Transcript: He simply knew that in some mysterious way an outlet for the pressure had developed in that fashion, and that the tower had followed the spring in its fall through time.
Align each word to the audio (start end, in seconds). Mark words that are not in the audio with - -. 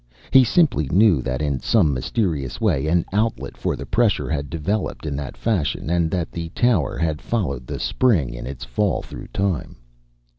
He 0.31 0.43
simply 0.43 0.87
knew 0.91 1.21
that 1.21 1.43
in 1.43 1.59
some 1.59 1.93
mysterious 1.93 2.59
way 2.59 2.87
an 2.87 3.05
outlet 3.13 3.55
for 3.55 3.75
the 3.75 3.85
pressure 3.85 4.31
had 4.31 4.49
developed 4.49 5.05
in 5.05 5.15
that 5.17 5.37
fashion, 5.37 5.91
and 5.91 6.09
that 6.09 6.31
the 6.31 6.49
tower 6.55 6.97
had 6.97 7.21
followed 7.21 7.67
the 7.67 7.79
spring 7.79 8.33
in 8.33 8.47
its 8.47 8.65
fall 8.65 9.03
through 9.03 9.27
time. 9.27 9.75